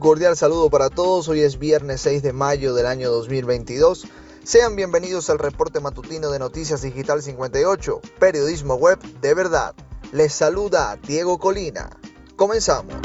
cordial 0.00 0.36
saludo 0.36 0.70
para 0.70 0.90
todos. 0.90 1.28
Hoy 1.28 1.42
es 1.42 1.58
viernes 1.58 2.00
6 2.00 2.22
de 2.22 2.32
mayo 2.32 2.74
del 2.74 2.86
año 2.86 3.10
2022. 3.12 4.06
Sean 4.42 4.74
bienvenidos 4.74 5.30
al 5.30 5.38
reporte 5.38 5.78
matutino 5.78 6.30
de 6.30 6.40
Noticias 6.40 6.82
Digital 6.82 7.22
58, 7.22 8.00
periodismo 8.18 8.74
web 8.74 8.98
de 9.20 9.34
verdad. 9.34 9.74
Les 10.10 10.32
saluda 10.32 10.98
Diego 11.06 11.38
Colina. 11.38 11.90
Comenzamos. 12.34 12.96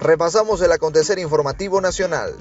Repasamos 0.00 0.62
el 0.62 0.72
acontecer 0.72 1.18
informativo 1.18 1.82
nacional. 1.82 2.34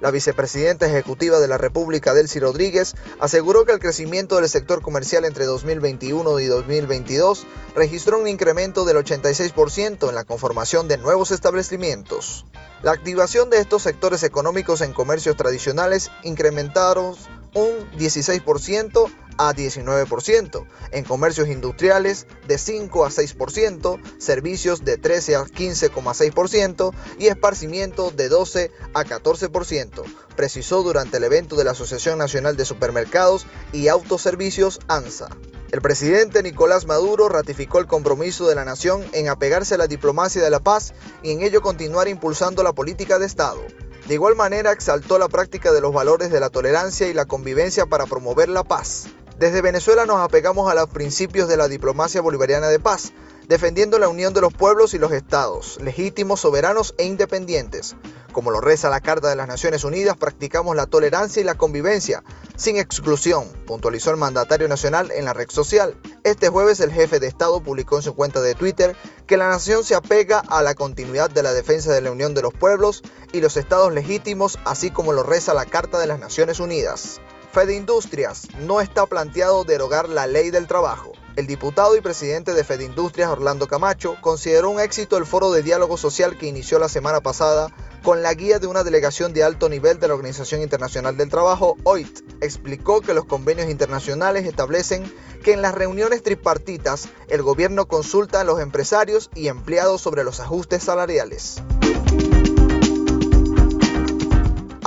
La 0.00 0.10
vicepresidenta 0.10 0.86
ejecutiva 0.86 1.40
de 1.40 1.48
la 1.48 1.58
República, 1.58 2.14
Delcy 2.14 2.40
Rodríguez, 2.40 2.94
aseguró 3.18 3.66
que 3.66 3.72
el 3.72 3.78
crecimiento 3.78 4.36
del 4.36 4.48
sector 4.48 4.80
comercial 4.80 5.26
entre 5.26 5.44
2021 5.44 6.40
y 6.40 6.46
2022 6.46 7.46
registró 7.74 8.18
un 8.18 8.26
incremento 8.26 8.86
del 8.86 8.96
86% 8.96 10.08
en 10.08 10.14
la 10.14 10.24
conformación 10.24 10.88
de 10.88 10.96
nuevos 10.96 11.30
establecimientos. 11.30 12.46
La 12.82 12.92
activación 12.92 13.50
de 13.50 13.58
estos 13.58 13.82
sectores 13.82 14.22
económicos 14.22 14.80
en 14.80 14.94
comercios 14.94 15.36
tradicionales 15.36 16.10
incrementaron 16.22 17.14
un 17.54 17.90
16% 17.98 19.10
a 19.40 19.54
19%, 19.54 20.66
en 20.92 21.04
comercios 21.04 21.48
industriales 21.48 22.26
de 22.46 22.58
5 22.58 23.06
a 23.06 23.08
6%, 23.08 24.00
servicios 24.18 24.84
de 24.84 24.98
13 24.98 25.36
a 25.36 25.44
15,6% 25.44 26.92
y 27.18 27.28
esparcimiento 27.28 28.10
de 28.10 28.28
12 28.28 28.70
a 28.92 29.02
14%, 29.02 30.04
precisó 30.36 30.82
durante 30.82 31.16
el 31.16 31.24
evento 31.24 31.56
de 31.56 31.64
la 31.64 31.70
Asociación 31.70 32.18
Nacional 32.18 32.58
de 32.58 32.66
Supermercados 32.66 33.46
y 33.72 33.88
Autoservicios 33.88 34.78
ANSA. 34.88 35.30
El 35.72 35.80
presidente 35.80 36.42
Nicolás 36.42 36.84
Maduro 36.84 37.30
ratificó 37.30 37.78
el 37.78 37.86
compromiso 37.86 38.46
de 38.46 38.56
la 38.56 38.66
nación 38.66 39.02
en 39.12 39.28
apegarse 39.28 39.76
a 39.76 39.78
la 39.78 39.86
diplomacia 39.86 40.42
de 40.42 40.50
la 40.50 40.60
paz 40.60 40.92
y 41.22 41.30
en 41.30 41.40
ello 41.40 41.62
continuar 41.62 42.08
impulsando 42.08 42.62
la 42.62 42.74
política 42.74 43.18
de 43.18 43.24
Estado. 43.24 43.60
De 44.06 44.14
igual 44.14 44.34
manera 44.34 44.72
exaltó 44.72 45.18
la 45.18 45.28
práctica 45.28 45.70
de 45.70 45.80
los 45.80 45.94
valores 45.94 46.32
de 46.32 46.40
la 46.40 46.50
tolerancia 46.50 47.06
y 47.06 47.14
la 47.14 47.26
convivencia 47.26 47.86
para 47.86 48.06
promover 48.06 48.48
la 48.48 48.64
paz. 48.64 49.06
Desde 49.40 49.62
Venezuela 49.62 50.04
nos 50.04 50.20
apegamos 50.20 50.70
a 50.70 50.74
los 50.74 50.90
principios 50.90 51.48
de 51.48 51.56
la 51.56 51.66
diplomacia 51.66 52.20
bolivariana 52.20 52.68
de 52.68 52.78
paz, 52.78 53.14
defendiendo 53.48 53.98
la 53.98 54.10
unión 54.10 54.34
de 54.34 54.42
los 54.42 54.52
pueblos 54.52 54.92
y 54.92 54.98
los 54.98 55.12
estados, 55.12 55.78
legítimos, 55.80 56.40
soberanos 56.40 56.94
e 56.98 57.06
independientes. 57.06 57.96
Como 58.32 58.50
lo 58.50 58.60
reza 58.60 58.90
la 58.90 59.00
Carta 59.00 59.30
de 59.30 59.36
las 59.36 59.48
Naciones 59.48 59.82
Unidas, 59.84 60.18
practicamos 60.18 60.76
la 60.76 60.84
tolerancia 60.84 61.40
y 61.40 61.44
la 61.44 61.54
convivencia, 61.54 62.22
sin 62.56 62.76
exclusión, 62.76 63.48
puntualizó 63.66 64.10
el 64.10 64.18
mandatario 64.18 64.68
nacional 64.68 65.10
en 65.10 65.24
la 65.24 65.32
red 65.32 65.48
social. 65.48 65.96
Este 66.22 66.50
jueves 66.50 66.78
el 66.80 66.92
jefe 66.92 67.18
de 67.18 67.28
Estado 67.28 67.62
publicó 67.62 67.96
en 67.96 68.02
su 68.02 68.14
cuenta 68.14 68.42
de 68.42 68.54
Twitter 68.54 68.94
que 69.26 69.38
la 69.38 69.48
nación 69.48 69.84
se 69.84 69.94
apega 69.94 70.40
a 70.40 70.60
la 70.62 70.74
continuidad 70.74 71.30
de 71.30 71.42
la 71.42 71.54
defensa 71.54 71.94
de 71.94 72.02
la 72.02 72.10
unión 72.10 72.34
de 72.34 72.42
los 72.42 72.52
pueblos 72.52 73.02
y 73.32 73.40
los 73.40 73.56
estados 73.56 73.90
legítimos, 73.90 74.58
así 74.66 74.90
como 74.90 75.14
lo 75.14 75.22
reza 75.22 75.54
la 75.54 75.64
Carta 75.64 75.98
de 75.98 76.08
las 76.08 76.20
Naciones 76.20 76.60
Unidas. 76.60 77.22
Fede 77.52 77.74
Industrias 77.74 78.46
no 78.60 78.80
está 78.80 79.06
planteado 79.06 79.64
derogar 79.64 80.08
la 80.08 80.28
ley 80.28 80.52
del 80.52 80.68
trabajo. 80.68 81.10
El 81.34 81.48
diputado 81.48 81.96
y 81.96 82.00
presidente 82.00 82.54
de 82.54 82.62
Fede 82.62 82.84
Industrias, 82.84 83.28
Orlando 83.28 83.66
Camacho, 83.66 84.16
consideró 84.20 84.70
un 84.70 84.78
éxito 84.78 85.16
el 85.16 85.26
foro 85.26 85.50
de 85.50 85.64
diálogo 85.64 85.96
social 85.96 86.38
que 86.38 86.46
inició 86.46 86.78
la 86.78 86.88
semana 86.88 87.20
pasada 87.22 87.74
con 88.04 88.22
la 88.22 88.34
guía 88.34 88.60
de 88.60 88.68
una 88.68 88.84
delegación 88.84 89.32
de 89.32 89.42
alto 89.42 89.68
nivel 89.68 89.98
de 89.98 90.06
la 90.06 90.14
Organización 90.14 90.62
Internacional 90.62 91.16
del 91.16 91.28
Trabajo, 91.28 91.76
OIT. 91.82 92.20
Explicó 92.40 93.00
que 93.00 93.14
los 93.14 93.24
convenios 93.24 93.68
internacionales 93.68 94.46
establecen 94.46 95.12
que 95.42 95.52
en 95.52 95.60
las 95.60 95.74
reuniones 95.74 96.22
tripartitas 96.22 97.08
el 97.28 97.42
gobierno 97.42 97.86
consulta 97.88 98.42
a 98.42 98.44
los 98.44 98.60
empresarios 98.60 99.28
y 99.34 99.48
empleados 99.48 100.00
sobre 100.00 100.22
los 100.22 100.38
ajustes 100.38 100.84
salariales 100.84 101.60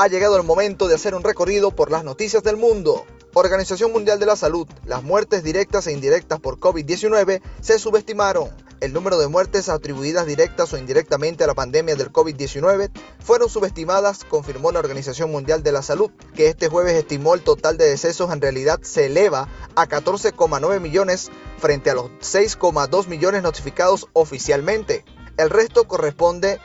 ha 0.03 0.09
llegado 0.09 0.35
el 0.35 0.43
momento 0.43 0.89
de 0.89 0.95
hacer 0.95 1.15
un 1.15 1.23
recorrido 1.23 1.71
por 1.71 1.89
las 1.89 2.03
noticias 2.03 2.43
del 2.43 2.57
mundo. 2.57 3.05
Organización 3.33 3.93
Mundial 3.93 4.19
de 4.19 4.25
la 4.25 4.35
Salud, 4.35 4.67
las 4.85 5.01
muertes 5.01 5.45
directas 5.45 5.87
e 5.87 5.93
indirectas 5.93 6.41
por 6.41 6.59
COVID-19 6.59 7.41
se 7.61 7.79
subestimaron. 7.79 8.49
El 8.81 8.91
número 8.91 9.17
de 9.17 9.29
muertes 9.29 9.69
atribuidas 9.69 10.27
directas 10.27 10.73
o 10.73 10.77
indirectamente 10.77 11.45
a 11.45 11.47
la 11.47 11.53
pandemia 11.53 11.95
del 11.95 12.11
COVID-19 12.11 12.91
fueron 13.23 13.47
subestimadas, 13.47 14.25
confirmó 14.25 14.73
la 14.73 14.79
Organización 14.79 15.31
Mundial 15.31 15.63
de 15.63 15.71
la 15.71 15.81
Salud, 15.81 16.11
que 16.35 16.47
este 16.47 16.67
jueves 16.67 16.95
estimó 16.95 17.33
el 17.33 17.41
total 17.41 17.77
de 17.77 17.87
decesos 17.87 18.29
en 18.33 18.41
realidad 18.41 18.81
se 18.81 19.05
eleva 19.05 19.47
a 19.77 19.87
14,9 19.87 20.81
millones 20.81 21.31
frente 21.59 21.91
a 21.91 21.93
los 21.93 22.07
6,2 22.19 23.07
millones 23.07 23.41
notificados 23.41 24.07
oficialmente. 24.11 25.05
El 25.37 25.49
resto 25.49 25.87
corresponde 25.87 26.59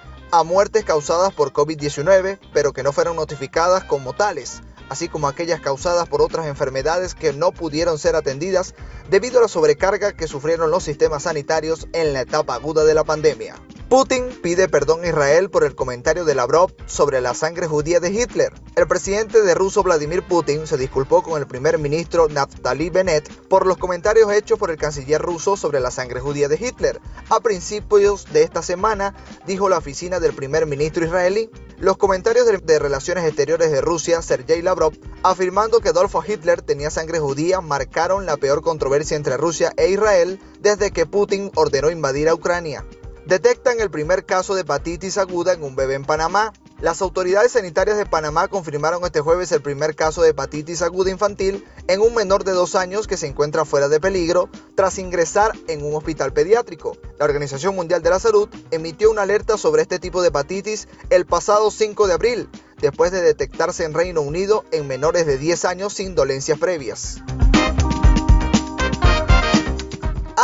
muertes 0.45 0.85
causadas 0.85 1.33
por 1.33 1.53
COVID-19, 1.53 2.39
pero 2.53 2.73
que 2.73 2.83
no 2.83 2.93
fueron 2.93 3.17
notificadas 3.17 3.85
como 3.85 4.13
tales, 4.13 4.61
así 4.89 5.09
como 5.09 5.29
aquellas 5.29 5.61
causadas 5.61 6.09
por 6.09 6.23
otras 6.23 6.47
enfermedades 6.47 7.15
que 7.15 7.33
no 7.33 7.53
pudieron 7.53 7.99
ser 7.99 8.17
atendidas 8.17 8.75
debido 9.11 9.39
a 9.39 9.43
la 9.43 9.49
sobrecarga 9.49 10.13
que 10.13 10.29
sufrieron 10.29 10.71
los 10.71 10.85
sistemas 10.85 11.25
sanitarios 11.25 11.89
en 11.93 12.13
la 12.13 12.23
etapa 12.23 12.55
aguda 12.55 12.85
de 12.85 12.95
la 12.95 13.05
pandemia. 13.05 13.57
Putin 13.89 14.29
pide 14.43 14.69
perdón 14.69 15.03
a 15.03 15.09
Israel 15.09 15.49
por 15.49 15.65
el 15.65 15.75
comentario 15.75 16.27
de 16.27 16.35
Lavrov 16.35 16.75
sobre 16.85 17.23
la 17.23 17.33
sangre 17.33 17.67
judía 17.67 18.01
de 18.01 18.11
Hitler. 18.11 18.53
El 18.77 18.87
presidente 18.87 19.41
de 19.41 19.55
ruso 19.55 19.83
Vladimir 19.83 20.23
Putin 20.23 20.67
se 20.67 20.77
disculpó 20.77 21.23
con 21.23 21.41
el 21.41 21.47
primer 21.47 21.79
ministro 21.79 22.29
Naftali 22.29 22.91
Bennett 22.91 23.33
por 23.49 23.67
los 23.67 23.79
comentarios 23.79 24.31
hechos 24.31 24.59
por 24.59 24.71
el 24.71 24.77
canciller 24.77 25.23
ruso 25.23 25.57
sobre 25.57 25.81
la 25.81 25.91
sangre 25.91 26.21
judía 26.21 26.49
de 26.49 26.57
Hitler. 26.57 27.01
A 27.31 27.41
principios 27.41 28.27
de 28.31 28.43
esta 28.43 28.61
semana, 28.61 29.15
dijo 29.47 29.71
la 29.71 29.79
oficina 29.79 30.21
del 30.21 30.35
primer 30.35 30.67
ministro 30.67 31.07
israelí, 31.07 31.49
los 31.79 31.97
comentarios 31.97 32.45
de, 32.45 32.79
Relaciones 32.79 33.25
Exteriores 33.25 33.73
de 33.73 33.81
Rusia, 33.81 34.21
Sergei 34.21 34.61
Lavrov, 34.61 34.93
afirmando 35.23 35.81
que 35.81 35.89
Adolfo 35.89 36.23
Hitler 36.23 36.61
tenía 36.61 36.91
sangre 36.91 37.21
judía, 37.21 37.63
marcaron 37.63 38.27
la 38.27 38.37
peor 38.37 38.61
controversia 38.61 39.17
entre 39.17 39.39
Rusia 39.39 39.73
e 39.79 39.89
Israel 39.89 40.39
desde 40.61 40.91
que 40.91 41.07
Putin 41.07 41.51
ordenó 41.55 41.91
invadir 41.91 42.29
a 42.29 42.35
Ucrania 42.35 42.85
detectan 43.29 43.79
el 43.79 43.91
primer 43.91 44.25
caso 44.25 44.55
de 44.55 44.63
hepatitis 44.63 45.19
aguda 45.19 45.53
en 45.53 45.63
un 45.63 45.77
bebé 45.77 45.95
en 45.95 46.05
Panamá. 46.07 46.55
Las 46.81 47.03
autoridades 47.03 47.53
sanitarias 47.53 47.99
de 47.99 48.07
Panamá 48.07 48.49
confirmaron 48.49 49.05
este 49.05 49.21
jueves 49.21 49.53
el 49.53 49.61
primer 49.61 49.95
caso 49.95 50.23
de 50.23 50.31
hepatitis 50.31 50.81
aguda 50.81 51.11
infantil 51.11 51.63
en 51.89 52.01
un 52.01 52.15
menor 52.15 52.45
de 52.45 52.53
dos 52.53 52.75
años 52.75 53.07
que 53.07 53.19
se 53.19 53.27
encuentra 53.27 53.67
fuera 53.67 53.91
de 53.91 54.01
peligro 54.01 54.49
tras 54.77 54.99
ingresar 54.99 55.53
en 55.69 55.85
un 55.85 55.95
hospital 55.95 56.33
pediátrico. 56.33 56.97
La 57.19 57.27
Organización 57.27 57.77
Mundial 57.77 58.03
de 58.03 58.09
la 58.09 58.19
Salud 58.19 58.49
emitió 58.71 59.11
una 59.11 59.23
alerta 59.23 59.59
sobre 59.59 59.83
este 59.83 59.99
tipo 59.99 60.23
de 60.23 60.29
hepatitis 60.29 60.89
el 61.11 61.27
pasado 61.27 61.71
5 61.71 62.07
de 62.07 62.15
abril, 62.15 62.49
después 62.81 63.13
de 63.13 63.21
detectarse 63.21 63.85
en 63.85 63.93
Reino 63.93 64.23
Unido 64.23 64.65
en 64.73 64.87
menores 64.87 65.27
de 65.27 65.37
10 65.37 65.67
años 65.67 65.93
sin 65.93 66.15
dolencias 66.15 66.59
previas. 66.59 67.19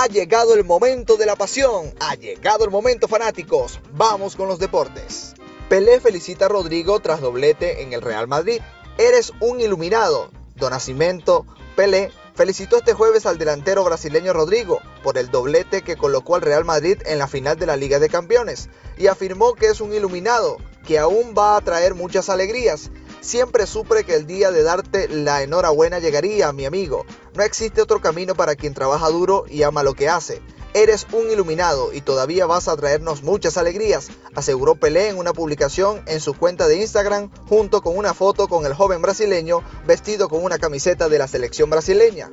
Ha 0.05 0.07
llegado 0.07 0.53
el 0.53 0.65
momento 0.65 1.17
de 1.17 1.25
la 1.25 1.35
pasión, 1.35 1.95
ha 1.99 2.15
llegado 2.15 2.63
el 2.67 2.71
momento 2.71 3.09
fanáticos, 3.09 3.81
vamos 3.95 4.37
con 4.37 4.49
los 4.49 4.59
deportes. 4.59 5.33
Pelé 5.71 5.99
felicita 5.99 6.45
a 6.45 6.49
Rodrigo 6.49 7.01
tras 7.01 7.23
doblete 7.23 7.81
en 7.81 7.95
el 7.95 8.03
Real 8.03 8.29
Madrid. 8.29 8.61
Eres 8.99 9.33
un 9.41 9.63
iluminado. 9.63 10.31
Don 10.57 10.73
Nacimiento, 10.73 11.47
Pelé 11.75 12.13
felicitó 12.35 12.77
este 12.77 12.93
jueves 12.93 13.25
al 13.25 13.39
delantero 13.39 13.83
brasileño 13.83 14.35
Rodrigo 14.35 14.83
por 15.03 15.17
el 15.17 15.31
doblete 15.31 15.81
que 15.81 15.97
colocó 15.97 16.37
al 16.37 16.43
Real 16.43 16.67
Madrid 16.67 16.99
en 17.07 17.19
la 17.19 17.27
final 17.27 17.59
de 17.59 17.65
la 17.65 17.79
Liga 17.79 17.99
de 17.99 18.11
Campeones 18.11 18.69
y 18.99 19.07
afirmó 19.07 19.55
que 19.55 19.69
es 19.69 19.81
un 19.81 19.95
iluminado, 19.95 20.59
que 20.87 20.99
aún 20.99 21.35
va 21.35 21.57
a 21.57 21.63
traer 21.63 21.95
muchas 21.95 22.29
alegrías 22.29 22.91
Siempre 23.25 23.67
supe 23.67 24.05
que 24.05 24.15
el 24.17 24.27
día 24.27 24.51
de 24.51 24.63
darte 24.63 25.09
la 25.09 25.43
enhorabuena 25.43 25.99
llegaría, 25.99 26.53
mi 26.53 26.67
amigo. 26.67 27.07
No 27.35 27.43
existe 27.43 27.83
otro 27.83 28.01
camino 28.01 28.37
para 28.37 28.55
quien 28.55 28.75
trabaja 28.75 29.09
duro 29.09 29.45
y 29.49 29.65
ama 29.65 29.83
lo 29.83 29.95
que 29.95 30.09
hace. 30.09 30.41
Eres 30.73 31.07
un 31.13 31.31
iluminado 31.31 31.93
y 31.93 32.01
todavía 32.01 32.47
vas 32.47 32.69
a 32.69 32.77
traernos 32.77 33.23
muchas 33.23 33.57
alegrías, 33.57 34.09
aseguró 34.35 34.77
Pelé 34.77 35.09
en 35.09 35.19
una 35.19 35.33
publicación 35.33 36.03
en 36.07 36.21
su 36.21 36.35
cuenta 36.35 36.69
de 36.69 36.81
Instagram 36.81 37.31
junto 37.49 37.83
con 37.83 37.97
una 37.97 38.15
foto 38.15 38.49
con 38.49 38.67
el 38.67 38.75
joven 38.75 39.03
brasileño 39.03 39.63
vestido 39.87 40.29
con 40.29 40.45
una 40.45 40.59
camiseta 40.59 41.09
de 41.09 41.19
la 41.19 41.29
selección 41.29 41.71
brasileña. 41.71 42.31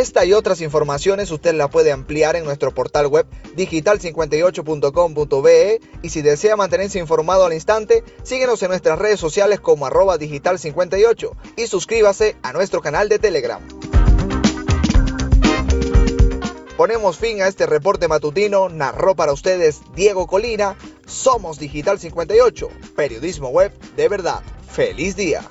Esta 0.00 0.24
y 0.24 0.32
otras 0.32 0.62
informaciones 0.62 1.30
usted 1.30 1.52
la 1.52 1.68
puede 1.68 1.92
ampliar 1.92 2.34
en 2.34 2.44
nuestro 2.44 2.72
portal 2.72 3.08
web 3.08 3.26
digital58.com.be 3.54 5.80
y 6.00 6.08
si 6.08 6.22
desea 6.22 6.56
mantenerse 6.56 6.98
informado 6.98 7.44
al 7.44 7.52
instante, 7.52 8.02
síguenos 8.22 8.62
en 8.62 8.70
nuestras 8.70 8.98
redes 8.98 9.20
sociales 9.20 9.60
como 9.60 9.84
arroba 9.84 10.16
digital58 10.16 11.32
y 11.58 11.66
suscríbase 11.66 12.38
a 12.42 12.54
nuestro 12.54 12.80
canal 12.80 13.10
de 13.10 13.18
Telegram. 13.18 13.60
Ponemos 16.78 17.18
fin 17.18 17.42
a 17.42 17.48
este 17.48 17.66
reporte 17.66 18.08
matutino, 18.08 18.70
narró 18.70 19.14
para 19.14 19.34
ustedes 19.34 19.82
Diego 19.94 20.26
Colina, 20.26 20.76
somos 21.04 21.58
Digital 21.58 22.00
58, 22.00 22.70
periodismo 22.96 23.50
web 23.50 23.78
de 23.96 24.08
verdad. 24.08 24.40
¡Feliz 24.66 25.14
día! 25.14 25.42